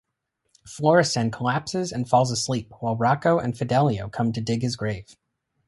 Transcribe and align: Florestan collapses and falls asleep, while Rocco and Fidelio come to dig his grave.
Florestan 0.65 1.29
collapses 1.29 1.91
and 1.91 2.09
falls 2.09 2.31
asleep, 2.31 2.73
while 2.79 2.95
Rocco 2.95 3.37
and 3.37 3.55
Fidelio 3.55 4.09
come 4.09 4.31
to 4.33 4.41
dig 4.41 4.63
his 4.63 4.75
grave. 4.75 5.15